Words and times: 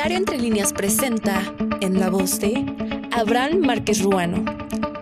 Diario 0.00 0.16
Entre 0.16 0.38
Líneas 0.38 0.72
presenta, 0.72 1.42
en 1.82 2.00
la 2.00 2.08
voz 2.08 2.40
de 2.40 2.64
Abraham 3.12 3.58
Márquez 3.58 4.00
Ruano, 4.00 4.42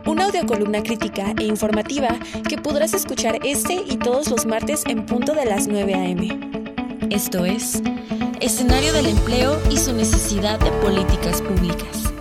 una 0.07 0.25
audiocolumna 0.25 0.83
crítica 0.83 1.35
e 1.39 1.45
informativa 1.45 2.09
que 2.49 2.59
podrás 2.59 2.95
escuchar 2.95 3.39
este 3.45 3.75
y 3.75 3.97
todos 3.99 4.29
los 4.29 4.45
martes 4.45 4.83
en 4.89 5.07
punto 5.07 5.35
de 5.35 5.45
las 5.45 5.69
9 5.69 5.95
a.m. 5.95 6.41
Esto 7.11 7.45
es, 7.45 7.81
escenario 8.41 8.93
del 8.93 9.07
empleo 9.07 9.57
y 9.71 9.77
su 9.77 9.93
necesidad 9.93 10.59
de 10.59 10.73
políticas 10.85 11.43
públicas. 11.43 12.13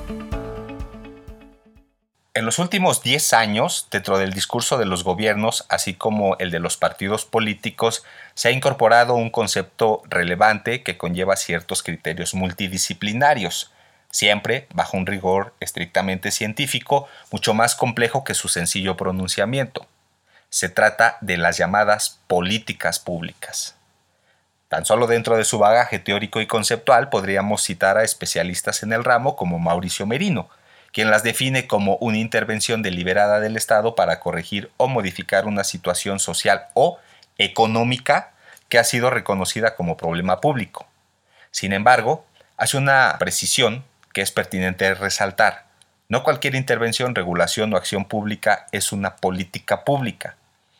En 2.37 2.45
los 2.45 2.59
últimos 2.59 3.01
10 3.01 3.33
años, 3.33 3.87
dentro 3.89 4.19
del 4.19 4.31
discurso 4.31 4.77
de 4.77 4.85
los 4.85 5.03
gobiernos, 5.03 5.65
así 5.69 5.95
como 5.95 6.37
el 6.37 6.51
de 6.51 6.59
los 6.59 6.77
partidos 6.77 7.25
políticos, 7.25 8.03
se 8.35 8.47
ha 8.47 8.51
incorporado 8.51 9.15
un 9.15 9.31
concepto 9.31 10.03
relevante 10.07 10.83
que 10.83 10.99
conlleva 10.99 11.35
ciertos 11.35 11.81
criterios 11.81 12.35
multidisciplinarios, 12.35 13.71
siempre 14.11 14.67
bajo 14.71 14.97
un 14.97 15.07
rigor 15.07 15.55
estrictamente 15.59 16.29
científico, 16.29 17.07
mucho 17.31 17.55
más 17.55 17.73
complejo 17.73 18.23
que 18.23 18.35
su 18.35 18.49
sencillo 18.49 18.95
pronunciamiento. 18.97 19.87
Se 20.51 20.69
trata 20.69 21.17
de 21.21 21.37
las 21.37 21.57
llamadas 21.57 22.19
políticas 22.27 22.99
públicas. 22.99 23.73
Tan 24.67 24.85
solo 24.85 25.07
dentro 25.07 25.37
de 25.37 25.43
su 25.43 25.57
bagaje 25.57 25.97
teórico 25.97 26.39
y 26.39 26.45
conceptual 26.45 27.09
podríamos 27.09 27.63
citar 27.63 27.97
a 27.97 28.03
especialistas 28.03 28.83
en 28.83 28.93
el 28.93 29.03
ramo 29.03 29.35
como 29.35 29.57
Mauricio 29.57 30.05
Merino, 30.05 30.51
quien 30.97 31.11
las 31.11 31.21
define 31.21 31.67
como 31.67 31.97
una 31.97 32.17
intervención 32.17 32.81
deliberada 32.81 33.39
del 33.39 33.55
Estado 33.55 33.93
para 33.93 34.19
corregir 34.19 34.71
o 34.77 34.87
modificar 34.87 35.45
una 35.45 35.63
situación 35.63 36.17
social 36.19 36.69
o 36.73 36.97
económica 37.37 38.31
que 38.67 38.79
ha 38.79 38.83
sido 38.83 39.11
reconocida 39.11 39.75
como 39.75 39.95
problema 39.95 40.41
público. 40.41 40.87
Sin 41.51 41.71
embargo, 41.71 42.25
hace 42.57 42.77
una 42.77 43.15
precisión 43.19 43.85
que 44.11 44.21
es 44.21 44.31
pertinente 44.31 44.91
resaltar. 44.95 45.67
No 46.09 46.23
cualquier 46.23 46.55
intervención, 46.55 47.13
regulación 47.13 47.71
o 47.75 47.77
acción 47.77 48.05
pública 48.05 48.65
es 48.71 48.91
una 48.91 49.17
política 49.17 49.85
pública 49.85 50.35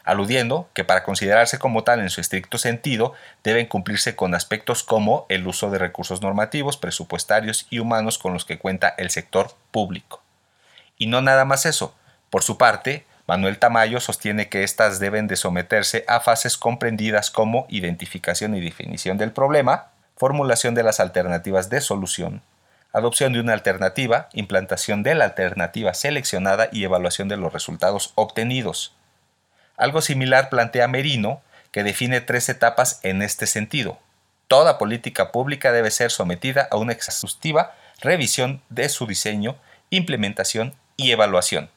aludiendo 0.08 0.70
que 0.74 0.86
para 0.86 1.04
considerarse 1.04 1.60
como 1.60 1.84
tal 1.84 2.00
en 2.00 2.10
su 2.10 2.22
estricto 2.22 2.58
sentido 2.58 3.14
deben 3.44 3.68
cumplirse 3.68 4.16
con 4.16 4.34
aspectos 4.34 4.82
como 4.82 5.26
el 5.28 5.46
uso 5.46 5.70
de 5.70 5.78
recursos 5.78 6.22
normativos, 6.22 6.78
presupuestarios 6.78 7.68
y 7.70 7.80
humanos 7.80 8.18
con 8.18 8.34
los 8.34 8.46
que 8.46 8.58
cuenta 8.58 8.96
el 8.98 9.10
sector 9.10 9.52
público. 9.72 10.24
Y 10.98 11.08
no 11.08 11.22
nada 11.22 11.44
más 11.44 11.66
eso. 11.66 11.94
Por 12.30 12.42
su 12.42 12.58
parte, 12.58 13.06
Manuel 13.28 13.60
Tamayo 13.60 14.00
sostiene 14.00 14.48
que 14.48 14.64
éstas 14.64 15.00
deben 15.00 15.28
de 15.28 15.36
someterse 15.36 16.06
a 16.08 16.22
fases 16.22 16.58
comprendidas 16.58 17.30
como 17.30 17.68
identificación 17.70 18.56
y 18.56 18.62
definición 18.62 19.18
del 19.18 19.34
problema, 19.34 19.88
formulación 20.16 20.74
de 20.74 20.84
las 20.84 21.02
alternativas 21.02 21.70
de 21.70 21.82
solución, 21.82 22.42
adopción 22.94 23.34
de 23.34 23.42
una 23.42 23.52
alternativa, 23.52 24.30
implantación 24.32 25.04
de 25.04 25.16
la 25.16 25.26
alternativa 25.26 25.94
seleccionada 25.94 26.70
y 26.72 26.86
evaluación 26.86 27.28
de 27.28 27.36
los 27.36 27.52
resultados 27.52 28.14
obtenidos. 28.16 28.97
Algo 29.78 30.02
similar 30.02 30.50
plantea 30.50 30.88
Merino, 30.88 31.42
que 31.72 31.84
define 31.84 32.20
tres 32.20 32.50
etapas 32.50 33.00
en 33.04 33.22
este 33.22 33.46
sentido. 33.46 34.00
Toda 34.48 34.78
política 34.78 35.32
pública 35.32 35.72
debe 35.72 35.92
ser 35.92 36.10
sometida 36.10 36.68
a 36.72 36.78
una 36.78 36.94
exhaustiva 36.94 37.76
revisión 38.02 38.62
de 38.70 38.90
su 38.90 39.06
diseño, 39.06 39.56
implementación 39.90 40.74
y 40.96 41.12
evaluación. 41.12 41.70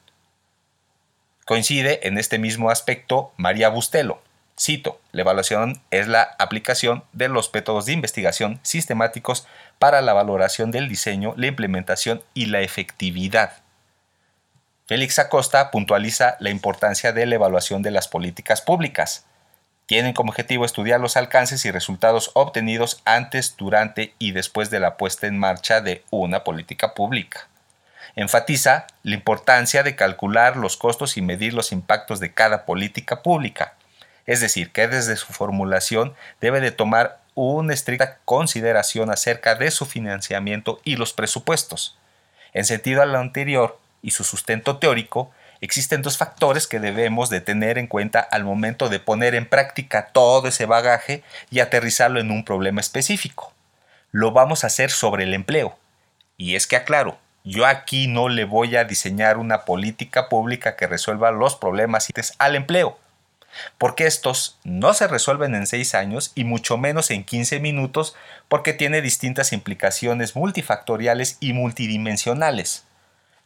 Coincide 1.45 2.07
en 2.07 2.17
este 2.17 2.39
mismo 2.39 2.69
aspecto 2.69 3.33
María 3.37 3.69
Bustelo. 3.69 4.21
Cito, 4.59 5.01
la 5.11 5.21
evaluación 5.21 5.81
es 5.91 6.07
la 6.07 6.35
aplicación 6.39 7.03
de 7.13 7.29
los 7.29 7.53
métodos 7.53 7.85
de 7.85 7.93
investigación 7.93 8.59
sistemáticos 8.63 9.47
para 9.79 10.01
la 10.01 10.13
valoración 10.13 10.71
del 10.71 10.87
diseño, 10.87 11.33
la 11.35 11.47
implementación 11.47 12.21
y 12.33 12.45
la 12.45 12.61
efectividad. 12.61 13.63
Félix 14.91 15.19
Acosta 15.19 15.71
puntualiza 15.71 16.35
la 16.41 16.49
importancia 16.49 17.13
de 17.13 17.25
la 17.25 17.35
evaluación 17.35 17.81
de 17.81 17.91
las 17.91 18.09
políticas 18.09 18.59
públicas. 18.59 19.23
Tienen 19.85 20.11
como 20.11 20.31
objetivo 20.31 20.65
estudiar 20.65 20.99
los 20.99 21.15
alcances 21.15 21.63
y 21.63 21.71
resultados 21.71 22.31
obtenidos 22.33 23.01
antes, 23.05 23.55
durante 23.55 24.13
y 24.19 24.33
después 24.33 24.69
de 24.69 24.81
la 24.81 24.97
puesta 24.97 25.27
en 25.27 25.39
marcha 25.39 25.79
de 25.79 26.03
una 26.09 26.43
política 26.43 26.93
pública. 26.93 27.47
Enfatiza 28.17 28.85
la 29.03 29.15
importancia 29.15 29.81
de 29.83 29.95
calcular 29.95 30.57
los 30.57 30.75
costos 30.75 31.15
y 31.15 31.21
medir 31.21 31.53
los 31.53 31.71
impactos 31.71 32.19
de 32.19 32.33
cada 32.33 32.65
política 32.65 33.23
pública, 33.23 33.75
es 34.25 34.41
decir, 34.41 34.73
que 34.73 34.89
desde 34.89 35.15
su 35.15 35.31
formulación 35.31 36.15
debe 36.41 36.59
de 36.59 36.71
tomar 36.71 37.21
una 37.33 37.73
estricta 37.73 38.17
consideración 38.25 39.09
acerca 39.09 39.55
de 39.55 39.71
su 39.71 39.85
financiamiento 39.85 40.81
y 40.83 40.97
los 40.97 41.13
presupuestos. 41.13 41.97
En 42.51 42.65
sentido 42.65 43.01
a 43.01 43.17
anterior, 43.17 43.79
y 44.01 44.11
su 44.11 44.23
sustento 44.23 44.77
teórico, 44.77 45.31
existen 45.61 46.01
dos 46.01 46.17
factores 46.17 46.67
que 46.67 46.79
debemos 46.79 47.29
de 47.29 47.41
tener 47.41 47.77
en 47.77 47.87
cuenta 47.87 48.19
al 48.19 48.43
momento 48.43 48.89
de 48.89 48.99
poner 48.99 49.35
en 49.35 49.47
práctica 49.47 50.07
todo 50.11 50.47
ese 50.47 50.65
bagaje 50.65 51.23
y 51.49 51.59
aterrizarlo 51.59 52.19
en 52.19 52.31
un 52.31 52.43
problema 52.43 52.81
específico. 52.81 53.53
Lo 54.11 54.31
vamos 54.31 54.63
a 54.63 54.67
hacer 54.67 54.89
sobre 54.91 55.23
el 55.23 55.33
empleo. 55.33 55.77
Y 56.37 56.55
es 56.55 56.65
que 56.65 56.75
aclaro, 56.75 57.19
yo 57.43 57.65
aquí 57.65 58.07
no 58.07 58.29
le 58.29 58.45
voy 58.45 58.75
a 58.75 58.83
diseñar 58.83 59.37
una 59.37 59.65
política 59.65 60.29
pública 60.29 60.75
que 60.75 60.87
resuelva 60.87 61.31
los 61.31 61.55
problemas 61.55 62.07
al 62.37 62.55
empleo, 62.55 62.99
porque 63.77 64.05
estos 64.05 64.57
no 64.63 64.93
se 64.93 65.07
resuelven 65.07 65.55
en 65.55 65.67
6 65.67 65.95
años 65.95 66.31
y 66.35 66.43
mucho 66.43 66.77
menos 66.77 67.11
en 67.11 67.23
15 67.23 67.59
minutos 67.59 68.15
porque 68.47 68.73
tiene 68.73 69.01
distintas 69.01 69.53
implicaciones 69.53 70.35
multifactoriales 70.35 71.37
y 71.39 71.53
multidimensionales. 71.53 72.85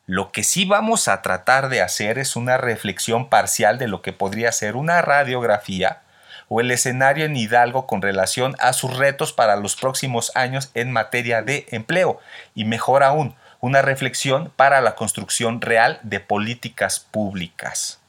Lo 0.08 0.32
que 0.32 0.44
sí 0.44 0.66
vamos 0.66 1.08
a 1.08 1.24
tratar 1.24 1.68
de 1.68 1.82
hacer 1.82 2.20
es 2.20 2.36
una 2.36 2.58
reflexión 2.58 3.28
parcial 3.28 3.80
de 3.80 3.88
lo 3.88 4.04
que 4.04 4.14
podría 4.14 4.52
ser 4.52 4.76
una 4.76 5.02
radiografía 5.02 6.04
o 6.48 6.62
el 6.62 6.70
escenario 6.70 7.26
en 7.26 7.36
Hidalgo 7.36 7.88
con 7.88 8.04
relación 8.04 8.56
a 8.60 8.74
sus 8.74 8.98
retos 8.98 9.34
para 9.34 9.56
los 9.56 9.76
próximos 9.76 10.32
años 10.36 10.70
en 10.76 10.92
materia 10.92 11.42
de 11.42 11.66
empleo 11.72 12.20
y 12.54 12.66
mejor 12.66 13.02
aún, 13.02 13.36
una 13.62 13.82
reflexión 13.82 14.52
para 14.56 14.80
la 14.80 14.94
construcción 14.94 15.60
real 15.60 16.00
de 16.04 16.20
políticas 16.20 17.00
públicas. 17.00 18.00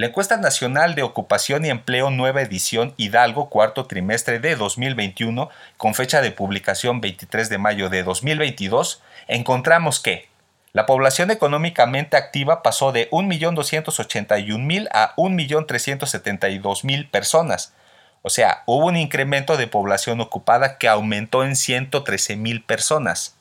La 0.00 0.06
encuesta 0.06 0.38
nacional 0.38 0.94
de 0.94 1.02
ocupación 1.02 1.66
y 1.66 1.68
empleo 1.68 2.08
nueva 2.08 2.40
edición 2.40 2.94
Hidalgo 2.96 3.50
cuarto 3.50 3.84
trimestre 3.84 4.38
de 4.38 4.56
2021 4.56 5.50
con 5.76 5.94
fecha 5.94 6.22
de 6.22 6.30
publicación 6.30 7.02
23 7.02 7.50
de 7.50 7.58
mayo 7.58 7.90
de 7.90 8.02
2022 8.02 9.02
encontramos 9.28 10.00
que 10.00 10.30
la 10.72 10.86
población 10.86 11.30
económicamente 11.30 12.16
activa 12.16 12.62
pasó 12.62 12.92
de 12.92 13.10
1.281.000 13.10 14.88
a 14.90 15.14
1.372.000 15.16 17.10
personas. 17.10 17.74
O 18.22 18.30
sea, 18.30 18.62
hubo 18.64 18.86
un 18.86 18.96
incremento 18.96 19.58
de 19.58 19.66
población 19.66 20.22
ocupada 20.22 20.78
que 20.78 20.88
aumentó 20.88 21.44
en 21.44 21.50
113.000 21.50 22.64
personas. 22.64 23.36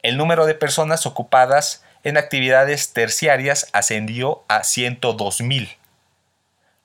El 0.00 0.16
número 0.16 0.46
de 0.46 0.54
personas 0.54 1.04
ocupadas 1.04 1.84
en 2.04 2.16
actividades 2.16 2.92
terciarias 2.92 3.68
ascendió 3.72 4.44
a 4.48 4.60
102.000. 4.60 5.76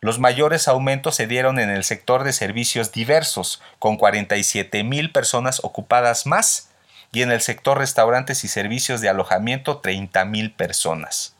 Los 0.01 0.19
mayores 0.19 0.68
aumentos 0.68 1.16
se 1.16 1.28
dieron 1.28 1.59
en 1.59 1.69
el 1.69 1.84
sector 1.85 2.24
de 2.25 2.34
servicios 2.34 2.91
diversos, 2.91 3.62
con 3.79 3.97
47.000 3.97 5.12
personas 5.13 5.63
ocupadas 5.63 6.25
más, 6.25 6.69
y 7.13 7.22
en 7.22 7.31
el 7.31 7.41
sector 7.41 7.78
restaurantes 7.78 8.44
y 8.44 8.47
servicios 8.47 9.00
de 9.00 9.07
alojamiento 9.07 9.81
30.000 9.81 10.56
personas. 10.56 11.35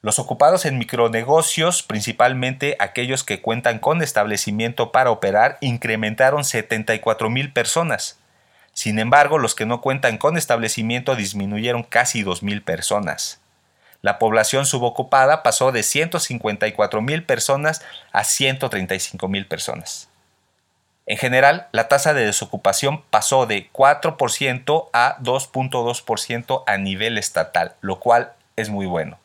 Los 0.00 0.18
ocupados 0.18 0.64
en 0.64 0.78
micronegocios, 0.78 1.82
principalmente 1.82 2.76
aquellos 2.78 3.24
que 3.24 3.42
cuentan 3.42 3.78
con 3.78 4.00
establecimiento 4.02 4.90
para 4.90 5.10
operar, 5.10 5.58
incrementaron 5.60 6.42
74.000 6.42 7.52
personas. 7.52 8.18
Sin 8.78 9.00
embargo, 9.00 9.38
los 9.38 9.56
que 9.56 9.66
no 9.66 9.80
cuentan 9.80 10.18
con 10.18 10.36
establecimiento 10.36 11.16
disminuyeron 11.16 11.82
casi 11.82 12.22
2.000 12.22 12.62
personas. 12.62 13.40
La 14.02 14.20
población 14.20 14.66
subocupada 14.66 15.42
pasó 15.42 15.72
de 15.72 15.80
154.000 15.80 17.26
personas 17.26 17.82
a 18.12 18.22
135.000 18.22 19.48
personas. 19.48 20.08
En 21.06 21.18
general, 21.18 21.66
la 21.72 21.88
tasa 21.88 22.14
de 22.14 22.24
desocupación 22.24 23.02
pasó 23.10 23.46
de 23.46 23.68
4% 23.72 24.90
a 24.92 25.18
2.2% 25.22 26.62
a 26.64 26.76
nivel 26.76 27.18
estatal, 27.18 27.74
lo 27.80 27.98
cual 27.98 28.34
es 28.54 28.70
muy 28.70 28.86
bueno. 28.86 29.18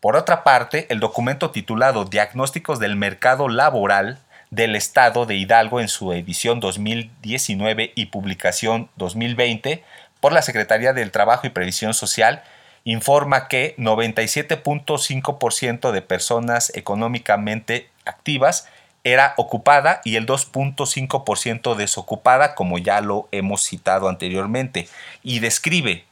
Por 0.00 0.16
otra 0.16 0.44
parte, 0.44 0.86
el 0.88 1.00
documento 1.00 1.50
titulado 1.50 2.06
Diagnósticos 2.06 2.78
del 2.78 2.96
Mercado 2.96 3.50
Laboral 3.50 4.18
del 4.50 4.76
Estado 4.76 5.26
de 5.26 5.34
Hidalgo 5.34 5.80
en 5.80 5.88
su 5.88 6.12
edición 6.12 6.60
2019 6.60 7.92
y 7.94 8.06
publicación 8.06 8.88
2020 8.96 9.84
por 10.20 10.32
la 10.32 10.42
Secretaría 10.42 10.92
del 10.92 11.10
Trabajo 11.10 11.46
y 11.46 11.50
Previsión 11.50 11.94
Social, 11.94 12.42
informa 12.84 13.48
que 13.48 13.74
97.5% 13.76 15.92
de 15.92 16.02
personas 16.02 16.72
económicamente 16.74 17.88
activas 18.04 18.68
era 19.04 19.34
ocupada 19.36 20.00
y 20.04 20.16
el 20.16 20.26
2.5% 20.26 21.76
desocupada, 21.76 22.54
como 22.54 22.78
ya 22.78 23.00
lo 23.00 23.28
hemos 23.30 23.62
citado 23.62 24.08
anteriormente, 24.08 24.88
y 25.22 25.38
describe 25.38 26.04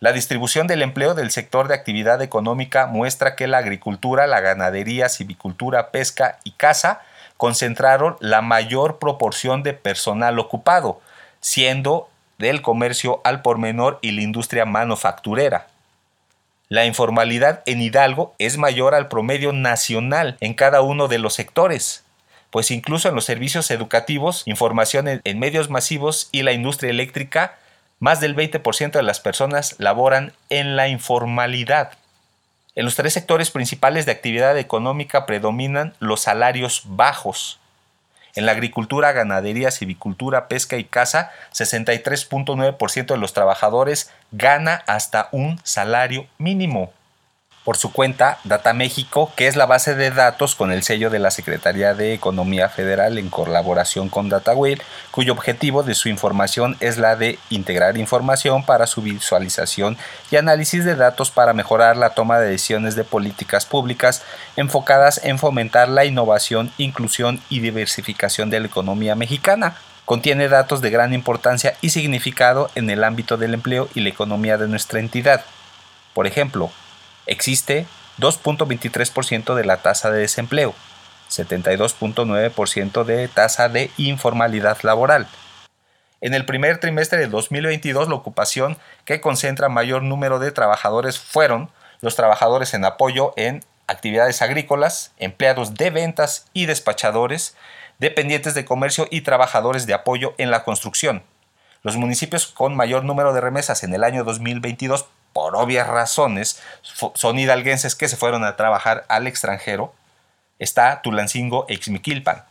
la 0.00 0.12
distribución 0.12 0.66
del 0.66 0.82
empleo 0.82 1.14
del 1.14 1.30
sector 1.30 1.68
de 1.68 1.74
actividad 1.74 2.20
económica 2.20 2.86
muestra 2.86 3.34
que 3.34 3.46
la 3.46 3.58
agricultura, 3.58 4.26
la 4.26 4.40
ganadería, 4.40 5.08
civicultura, 5.08 5.90
pesca 5.90 6.38
y 6.44 6.50
caza 6.50 7.00
concentraron 7.36 8.16
la 8.20 8.42
mayor 8.42 8.98
proporción 8.98 9.62
de 9.62 9.74
personal 9.74 10.38
ocupado, 10.38 11.00
siendo 11.40 12.08
del 12.38 12.62
comercio 12.62 13.20
al 13.24 13.42
por 13.42 13.58
menor 13.58 13.98
y 14.02 14.12
la 14.12 14.22
industria 14.22 14.64
manufacturera. 14.64 15.68
La 16.68 16.84
informalidad 16.84 17.62
en 17.66 17.80
Hidalgo 17.80 18.34
es 18.38 18.58
mayor 18.58 18.94
al 18.94 19.08
promedio 19.08 19.52
nacional 19.52 20.36
en 20.40 20.54
cada 20.54 20.82
uno 20.82 21.06
de 21.06 21.18
los 21.18 21.34
sectores, 21.34 22.04
pues 22.50 22.70
incluso 22.70 23.08
en 23.08 23.14
los 23.14 23.24
servicios 23.24 23.70
educativos, 23.70 24.42
información 24.46 25.20
en 25.22 25.38
medios 25.38 25.70
masivos 25.70 26.28
y 26.32 26.42
la 26.42 26.52
industria 26.52 26.90
eléctrica 26.90 27.56
más 27.98 28.20
del 28.20 28.36
20% 28.36 28.92
de 28.92 29.02
las 29.02 29.20
personas 29.20 29.76
laboran 29.78 30.32
en 30.50 30.76
la 30.76 30.88
informalidad. 30.88 31.92
En 32.76 32.84
los 32.84 32.94
tres 32.94 33.14
sectores 33.14 33.50
principales 33.50 34.04
de 34.04 34.12
actividad 34.12 34.58
económica 34.58 35.24
predominan 35.24 35.94
los 35.98 36.20
salarios 36.20 36.82
bajos. 36.84 37.58
En 38.34 38.44
la 38.44 38.52
agricultura, 38.52 39.12
ganadería, 39.12 39.70
civicultura, 39.70 40.46
pesca 40.46 40.76
y 40.76 40.84
caza, 40.84 41.32
63.9% 41.54 43.06
de 43.06 43.16
los 43.16 43.32
trabajadores 43.32 44.12
gana 44.30 44.84
hasta 44.86 45.30
un 45.32 45.58
salario 45.64 46.26
mínimo 46.36 46.92
por 47.66 47.76
su 47.76 47.90
cuenta 47.90 48.38
Data 48.44 48.72
México, 48.74 49.32
que 49.34 49.48
es 49.48 49.56
la 49.56 49.66
base 49.66 49.96
de 49.96 50.12
datos 50.12 50.54
con 50.54 50.70
el 50.70 50.84
sello 50.84 51.10
de 51.10 51.18
la 51.18 51.32
Secretaría 51.32 51.94
de 51.94 52.14
Economía 52.14 52.68
Federal 52.68 53.18
en 53.18 53.28
colaboración 53.28 54.08
con 54.08 54.28
DataWheel, 54.28 54.80
cuyo 55.10 55.32
objetivo 55.32 55.82
de 55.82 55.96
su 55.96 56.08
información 56.08 56.76
es 56.78 56.96
la 56.96 57.16
de 57.16 57.40
integrar 57.50 57.98
información 57.98 58.64
para 58.64 58.86
su 58.86 59.02
visualización 59.02 59.98
y 60.30 60.36
análisis 60.36 60.84
de 60.84 60.94
datos 60.94 61.32
para 61.32 61.54
mejorar 61.54 61.96
la 61.96 62.10
toma 62.10 62.38
de 62.38 62.50
decisiones 62.50 62.94
de 62.94 63.02
políticas 63.02 63.66
públicas 63.66 64.22
enfocadas 64.54 65.20
en 65.24 65.40
fomentar 65.40 65.88
la 65.88 66.04
innovación, 66.04 66.70
inclusión 66.78 67.40
y 67.48 67.58
diversificación 67.58 68.48
de 68.48 68.60
la 68.60 68.68
economía 68.68 69.16
mexicana. 69.16 69.74
Contiene 70.04 70.48
datos 70.48 70.82
de 70.82 70.90
gran 70.90 71.12
importancia 71.12 71.76
y 71.80 71.90
significado 71.90 72.70
en 72.76 72.90
el 72.90 73.02
ámbito 73.02 73.36
del 73.36 73.54
empleo 73.54 73.88
y 73.92 74.02
la 74.02 74.10
economía 74.10 74.56
de 74.56 74.68
nuestra 74.68 75.00
entidad. 75.00 75.44
Por 76.14 76.28
ejemplo, 76.28 76.70
existe 77.26 77.86
2.23% 78.18 79.54
de 79.54 79.64
la 79.64 79.78
tasa 79.78 80.10
de 80.10 80.20
desempleo, 80.20 80.74
72.9% 81.30 83.04
de 83.04 83.28
tasa 83.28 83.68
de 83.68 83.90
informalidad 83.96 84.78
laboral. 84.82 85.26
En 86.20 86.34
el 86.34 86.46
primer 86.46 86.78
trimestre 86.78 87.18
de 87.18 87.26
2022, 87.26 88.08
la 88.08 88.14
ocupación 88.14 88.78
que 89.04 89.20
concentra 89.20 89.68
mayor 89.68 90.02
número 90.02 90.38
de 90.38 90.50
trabajadores 90.50 91.18
fueron 91.18 91.70
los 92.00 92.16
trabajadores 92.16 92.72
en 92.74 92.84
apoyo 92.84 93.34
en 93.36 93.62
actividades 93.86 94.42
agrícolas, 94.42 95.12
empleados 95.18 95.74
de 95.74 95.90
ventas 95.90 96.46
y 96.52 96.66
despachadores, 96.66 97.56
dependientes 97.98 98.54
de 98.54 98.64
comercio 98.64 99.06
y 99.10 99.20
trabajadores 99.20 99.86
de 99.86 99.94
apoyo 99.94 100.34
en 100.38 100.50
la 100.50 100.64
construcción. 100.64 101.22
Los 101.82 101.96
municipios 101.96 102.46
con 102.46 102.74
mayor 102.74 103.04
número 103.04 103.32
de 103.32 103.40
remesas 103.40 103.84
en 103.84 103.94
el 103.94 104.02
año 104.02 104.24
2022 104.24 105.06
por 105.36 105.54
obvias 105.54 105.86
razones, 105.86 106.62
son 106.82 107.38
hidalguenses 107.38 107.94
que 107.94 108.08
se 108.08 108.16
fueron 108.16 108.42
a 108.42 108.56
trabajar 108.56 109.04
al 109.08 109.26
extranjero, 109.26 109.92
está 110.58 111.02
Tulancingo 111.02 111.66
e 111.68 111.74
Ixmiquilpan. 111.74 112.42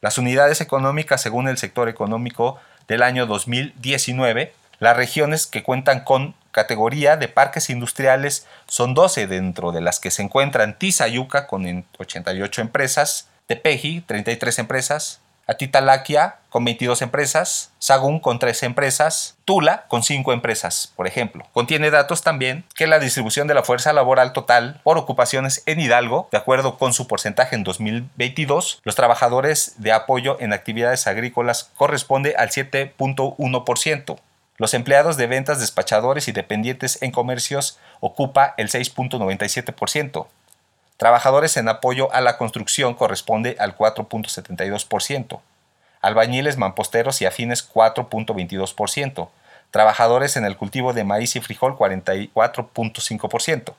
Las 0.00 0.18
unidades 0.18 0.60
económicas, 0.60 1.22
según 1.22 1.46
el 1.46 1.58
sector 1.58 1.88
económico 1.88 2.58
del 2.88 3.04
año 3.04 3.26
2019, 3.26 4.52
las 4.80 4.96
regiones 4.96 5.46
que 5.46 5.62
cuentan 5.62 6.00
con 6.00 6.34
categoría 6.50 7.16
de 7.16 7.28
parques 7.28 7.70
industriales 7.70 8.48
son 8.66 8.94
12, 8.94 9.28
dentro 9.28 9.70
de 9.70 9.80
las 9.80 10.00
que 10.00 10.10
se 10.10 10.22
encuentran 10.22 10.76
Tizayuca 10.76 11.46
con 11.46 11.86
88 11.98 12.62
empresas, 12.62 13.28
Tepeji 13.46 14.00
33 14.00 14.58
empresas, 14.58 15.20
Atitalaquia 15.46 16.36
con 16.48 16.64
22 16.64 17.02
empresas, 17.02 17.70
Sagún 17.78 18.18
con 18.18 18.38
3 18.38 18.64
empresas, 18.64 19.36
Tula 19.44 19.84
con 19.88 20.02
5 20.02 20.32
empresas, 20.32 20.92
por 20.96 21.06
ejemplo. 21.06 21.46
Contiene 21.52 21.90
datos 21.90 22.22
también 22.22 22.64
que 22.74 22.86
la 22.86 22.98
distribución 22.98 23.46
de 23.46 23.54
la 23.54 23.62
fuerza 23.62 23.92
laboral 23.92 24.32
total 24.32 24.80
por 24.82 24.98
ocupaciones 24.98 25.62
en 25.66 25.78
Hidalgo, 25.78 26.28
de 26.32 26.38
acuerdo 26.38 26.78
con 26.78 26.92
su 26.92 27.06
porcentaje 27.06 27.54
en 27.54 27.62
2022, 27.62 28.80
los 28.84 28.94
trabajadores 28.94 29.74
de 29.78 29.92
apoyo 29.92 30.36
en 30.40 30.52
actividades 30.52 31.06
agrícolas 31.06 31.70
corresponde 31.76 32.34
al 32.36 32.48
7.1%. 32.48 34.18
Los 34.58 34.72
empleados 34.72 35.16
de 35.18 35.26
ventas, 35.26 35.60
despachadores 35.60 36.28
y 36.28 36.32
dependientes 36.32 37.02
en 37.02 37.10
comercios 37.10 37.78
ocupa 38.00 38.54
el 38.56 38.70
6.97%. 38.70 40.26
Trabajadores 40.96 41.56
en 41.56 41.68
apoyo 41.68 42.12
a 42.12 42.20
la 42.20 42.38
construcción 42.38 42.94
corresponde 42.94 43.56
al 43.58 43.76
4.72%. 43.76 45.40
Albañiles, 46.00 46.56
mamposteros 46.56 47.20
y 47.20 47.26
afines 47.26 47.68
4.22%. 47.70 49.28
Trabajadores 49.70 50.36
en 50.36 50.44
el 50.44 50.56
cultivo 50.56 50.92
de 50.92 51.04
maíz 51.04 51.36
y 51.36 51.40
frijol 51.40 51.76
44.5%. 51.76 53.74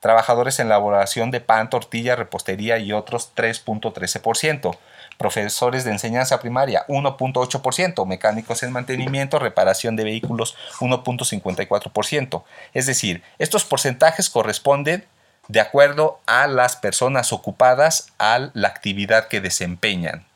Trabajadores 0.00 0.58
en 0.58 0.68
la 0.68 0.76
elaboración 0.76 1.30
de 1.30 1.40
pan, 1.40 1.70
tortilla, 1.70 2.16
repostería 2.16 2.78
y 2.78 2.92
otros 2.92 3.32
3.13%. 3.34 4.76
Profesores 5.18 5.84
de 5.84 5.92
enseñanza 5.92 6.40
primaria 6.40 6.84
1.8%. 6.88 8.06
Mecánicos 8.06 8.62
en 8.62 8.72
mantenimiento, 8.72 9.38
reparación 9.38 9.96
de 9.96 10.04
vehículos 10.04 10.56
1.54%. 10.80 12.42
Es 12.74 12.86
decir, 12.86 13.22
estos 13.38 13.64
porcentajes 13.64 14.28
corresponden 14.30 15.06
de 15.48 15.60
acuerdo 15.60 16.20
a 16.26 16.46
las 16.46 16.76
personas 16.76 17.32
ocupadas 17.32 18.12
a 18.18 18.50
la 18.52 18.68
actividad 18.68 19.28
que 19.28 19.40
desempeñan. 19.40 20.26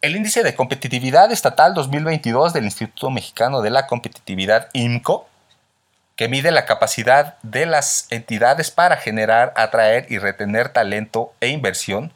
El 0.00 0.14
índice 0.14 0.44
de 0.44 0.54
competitividad 0.54 1.32
estatal 1.32 1.74
2022 1.74 2.52
del 2.52 2.64
Instituto 2.64 3.10
Mexicano 3.10 3.62
de 3.62 3.70
la 3.70 3.88
Competitividad 3.88 4.68
IMCO, 4.72 5.28
que 6.14 6.28
mide 6.28 6.52
la 6.52 6.66
capacidad 6.66 7.36
de 7.42 7.66
las 7.66 8.06
entidades 8.10 8.70
para 8.70 8.96
generar, 8.96 9.52
atraer 9.56 10.06
y 10.08 10.18
retener 10.18 10.68
talento 10.68 11.32
e 11.40 11.48
inversión, 11.48 12.12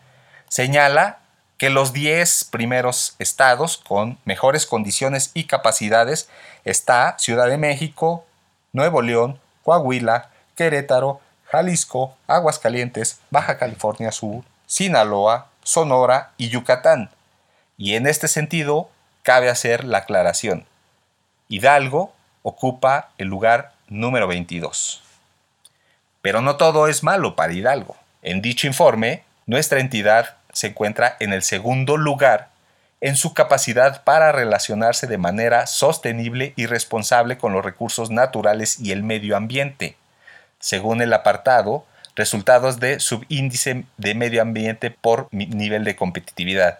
señala 0.48 1.18
que 1.58 1.70
los 1.70 1.92
10 1.92 2.48
primeros 2.50 3.14
estados 3.18 3.78
con 3.78 4.18
mejores 4.24 4.66
condiciones 4.66 5.30
y 5.34 5.44
capacidades 5.44 6.28
está 6.64 7.16
Ciudad 7.18 7.48
de 7.48 7.58
México, 7.58 8.26
Nuevo 8.72 9.02
León, 9.02 9.40
Coahuila, 9.62 10.30
Querétaro, 10.56 11.20
Jalisco, 11.52 12.16
Aguascalientes, 12.28 13.20
Baja 13.28 13.58
California 13.58 14.10
Sur, 14.10 14.42
Sinaloa, 14.64 15.48
Sonora 15.62 16.30
y 16.38 16.48
Yucatán. 16.48 17.10
Y 17.76 17.94
en 17.94 18.06
este 18.06 18.26
sentido, 18.26 18.88
cabe 19.22 19.50
hacer 19.50 19.84
la 19.84 19.98
aclaración. 19.98 20.64
Hidalgo 21.48 22.14
ocupa 22.42 23.10
el 23.18 23.28
lugar 23.28 23.74
número 23.88 24.28
22. 24.28 25.02
Pero 26.22 26.40
no 26.40 26.56
todo 26.56 26.88
es 26.88 27.02
malo 27.02 27.36
para 27.36 27.52
Hidalgo. 27.52 27.96
En 28.22 28.40
dicho 28.40 28.66
informe, 28.66 29.22
nuestra 29.44 29.80
entidad 29.80 30.36
se 30.54 30.68
encuentra 30.68 31.18
en 31.20 31.34
el 31.34 31.42
segundo 31.42 31.98
lugar 31.98 32.48
en 33.02 33.14
su 33.14 33.34
capacidad 33.34 34.04
para 34.04 34.32
relacionarse 34.32 35.06
de 35.06 35.18
manera 35.18 35.66
sostenible 35.66 36.54
y 36.56 36.64
responsable 36.64 37.36
con 37.36 37.52
los 37.52 37.62
recursos 37.62 38.10
naturales 38.10 38.80
y 38.80 38.92
el 38.92 39.02
medio 39.02 39.36
ambiente 39.36 39.98
según 40.62 41.02
el 41.02 41.12
apartado, 41.12 41.84
resultados 42.14 42.78
de 42.78 43.00
subíndice 43.00 43.84
de 43.96 44.14
medio 44.14 44.40
ambiente 44.40 44.92
por 44.92 45.26
nivel 45.32 45.82
de 45.82 45.96
competitividad, 45.96 46.78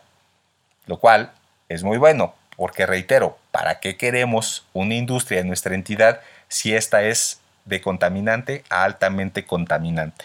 lo 0.86 0.98
cual 0.98 1.32
es 1.68 1.82
muy 1.82 1.98
bueno, 1.98 2.34
porque 2.56 2.86
reitero, 2.86 3.38
¿para 3.50 3.80
qué 3.80 3.96
queremos 3.96 4.64
una 4.72 4.94
industria 4.94 5.40
en 5.40 5.48
nuestra 5.48 5.74
entidad 5.74 6.20
si 6.46 6.74
esta 6.74 7.02
es 7.02 7.40
de 7.64 7.80
contaminante 7.80 8.62
a 8.70 8.84
altamente 8.84 9.44
contaminante? 9.46 10.24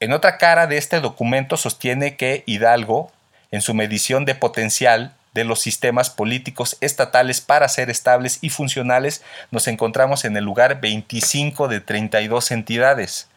En 0.00 0.12
otra 0.12 0.36
cara 0.36 0.66
de 0.66 0.78
este 0.78 1.00
documento 1.00 1.56
sostiene 1.56 2.16
que 2.16 2.42
Hidalgo, 2.46 3.12
en 3.52 3.62
su 3.62 3.72
medición 3.72 4.24
de 4.24 4.34
potencial, 4.34 5.14
de 5.36 5.44
los 5.44 5.60
sistemas 5.60 6.10
políticos 6.10 6.78
estatales 6.80 7.40
para 7.40 7.68
ser 7.68 7.90
estables 7.90 8.38
y 8.40 8.48
funcionales, 8.48 9.22
nos 9.50 9.68
encontramos 9.68 10.24
en 10.24 10.36
el 10.36 10.44
lugar 10.44 10.80
25 10.80 11.68
de 11.68 11.80
32 11.80 12.50
entidades. 12.50 13.28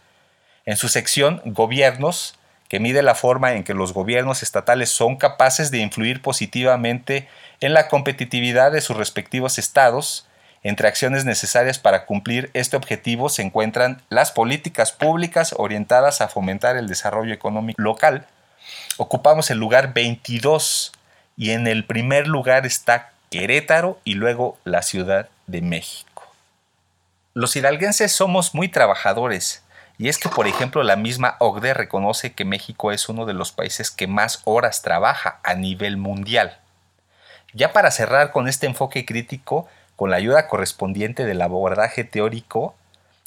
En 0.66 0.78
su 0.78 0.88
sección 0.88 1.42
Gobiernos, 1.46 2.40
que 2.70 2.80
mide 2.80 3.04
la 3.04 3.16
forma 3.16 3.54
en 3.54 3.64
que 3.64 3.74
los 3.74 3.94
gobiernos 3.94 4.44
estatales 4.44 4.90
son 4.90 5.18
capaces 5.18 5.72
de 5.72 5.80
influir 5.80 6.22
positivamente 6.22 7.28
en 7.60 7.74
la 7.74 7.90
competitividad 7.90 8.72
de 8.72 8.80
sus 8.82 8.96
respectivos 8.96 9.58
estados, 9.60 10.26
entre 10.64 10.88
acciones 10.88 11.26
necesarias 11.26 11.80
para 11.80 12.06
cumplir 12.06 12.50
este 12.54 12.78
objetivo 12.78 13.30
se 13.30 13.42
encuentran 13.42 14.02
las 14.10 14.32
políticas 14.32 14.92
públicas 14.92 15.54
orientadas 15.58 16.22
a 16.22 16.28
fomentar 16.28 16.78
el 16.78 16.88
desarrollo 16.88 17.34
económico 17.34 17.82
local, 17.82 18.28
ocupamos 18.98 19.50
el 19.50 19.58
lugar 19.58 19.94
22 19.94 20.92
y 21.40 21.52
en 21.52 21.68
el 21.68 21.86
primer 21.86 22.28
lugar 22.28 22.66
está 22.66 23.12
Querétaro 23.32 23.98
y 24.04 24.16
luego 24.16 24.58
la 24.66 24.82
Ciudad 24.82 25.30
de 25.48 25.62
México. 25.62 26.24
Los 27.34 27.56
hidalguenses 27.56 28.12
somos 28.12 28.54
muy 28.54 28.68
trabajadores 28.68 29.64
y 29.98 30.10
es 30.10 30.18
que, 30.18 30.28
por 30.28 30.48
ejemplo, 30.48 30.84
la 30.84 30.98
misma 30.98 31.38
OCDE 31.40 31.74
reconoce 31.74 32.34
que 32.34 32.44
México 32.44 32.92
es 32.92 33.08
uno 33.08 33.26
de 33.26 33.34
los 33.34 33.54
países 33.54 33.90
que 33.90 34.06
más 34.06 34.42
horas 34.44 34.82
trabaja 34.82 35.40
a 35.44 35.54
nivel 35.54 35.96
mundial. 35.96 36.58
Ya 37.54 37.72
para 37.72 37.92
cerrar 37.92 38.34
con 38.34 38.50
este 38.50 38.68
enfoque 38.68 39.06
crítico, 39.06 39.70
con 39.96 40.10
la 40.10 40.18
ayuda 40.18 40.48
correspondiente 40.48 41.24
del 41.24 41.42
abordaje 41.42 42.04
teórico, 42.04 42.76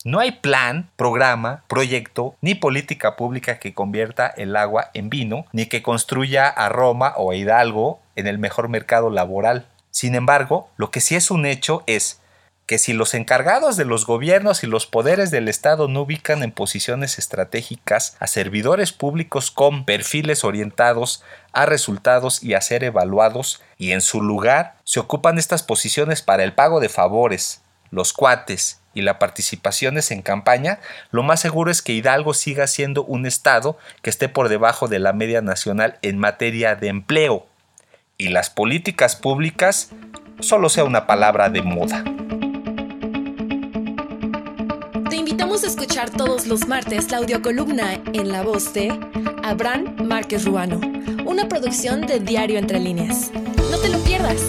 no 0.04 0.20
hay 0.20 0.32
plan, 0.32 0.90
programa, 0.96 1.62
proyecto 1.66 2.34
ni 2.42 2.54
política 2.54 3.16
pública 3.16 3.58
que 3.58 3.72
convierta 3.72 4.26
el 4.26 4.54
agua 4.56 4.90
en 4.92 5.08
vino, 5.08 5.46
ni 5.52 5.66
que 5.66 5.82
construya 5.82 6.48
a 6.48 6.68
Roma 6.68 7.14
o 7.16 7.30
a 7.30 7.36
Hidalgo 7.36 8.01
en 8.16 8.26
el 8.26 8.38
mejor 8.38 8.68
mercado 8.68 9.10
laboral. 9.10 9.66
Sin 9.90 10.14
embargo, 10.14 10.68
lo 10.76 10.90
que 10.90 11.00
sí 11.00 11.14
es 11.14 11.30
un 11.30 11.46
hecho 11.46 11.84
es 11.86 12.20
que 12.66 12.78
si 12.78 12.92
los 12.92 13.14
encargados 13.14 13.76
de 13.76 13.84
los 13.84 14.06
gobiernos 14.06 14.62
y 14.64 14.66
los 14.66 14.86
poderes 14.86 15.30
del 15.30 15.48
Estado 15.48 15.88
no 15.88 16.02
ubican 16.02 16.42
en 16.42 16.52
posiciones 16.52 17.18
estratégicas 17.18 18.16
a 18.20 18.26
servidores 18.26 18.92
públicos 18.92 19.50
con 19.50 19.84
perfiles 19.84 20.44
orientados 20.44 21.22
a 21.52 21.66
resultados 21.66 22.42
y 22.42 22.54
a 22.54 22.60
ser 22.60 22.84
evaluados, 22.84 23.60
y 23.76 23.92
en 23.92 24.00
su 24.00 24.22
lugar 24.22 24.76
se 24.84 25.00
ocupan 25.00 25.38
estas 25.38 25.62
posiciones 25.62 26.22
para 26.22 26.44
el 26.44 26.54
pago 26.54 26.80
de 26.80 26.88
favores, 26.88 27.60
los 27.90 28.12
cuates 28.12 28.80
y 28.94 29.02
la 29.02 29.18
participaciones 29.18 30.10
en 30.10 30.22
campaña, 30.22 30.78
lo 31.10 31.22
más 31.22 31.40
seguro 31.40 31.70
es 31.70 31.82
que 31.82 31.92
Hidalgo 31.92 32.32
siga 32.32 32.66
siendo 32.66 33.04
un 33.04 33.26
Estado 33.26 33.76
que 34.02 34.10
esté 34.10 34.28
por 34.28 34.48
debajo 34.48 34.88
de 34.88 34.98
la 34.98 35.12
media 35.12 35.42
nacional 35.42 35.98
en 36.02 36.18
materia 36.18 36.74
de 36.74 36.88
empleo, 36.88 37.46
y 38.22 38.28
las 38.28 38.50
políticas 38.50 39.16
públicas 39.16 39.90
solo 40.38 40.68
sea 40.68 40.84
una 40.84 41.06
palabra 41.06 41.50
de 41.50 41.62
moda. 41.62 42.04
Te 45.10 45.16
invitamos 45.16 45.64
a 45.64 45.66
escuchar 45.66 46.08
todos 46.10 46.46
los 46.46 46.68
martes 46.68 47.10
la 47.10 47.18
audiocolumna 47.18 47.94
en 48.12 48.28
la 48.28 48.42
voz 48.42 48.72
de 48.74 48.90
Abraham 49.42 49.96
Márquez 50.04 50.44
Ruano, 50.44 50.80
una 51.26 51.48
producción 51.48 52.06
de 52.06 52.20
Diario 52.20 52.58
Entre 52.58 52.78
Líneas. 52.78 53.32
No 53.70 53.78
te 53.78 53.88
lo 53.88 53.98
pierdas. 53.98 54.40